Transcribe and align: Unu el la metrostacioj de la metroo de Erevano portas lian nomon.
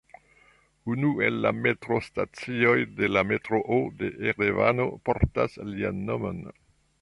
Unu 0.93 1.09
el 1.25 1.35
la 1.43 1.51
metrostacioj 1.57 2.73
de 3.01 3.11
la 3.11 3.23
metroo 3.33 3.79
de 4.01 4.11
Erevano 4.33 4.89
portas 5.11 5.61
lian 5.75 6.03
nomon. 6.11 6.43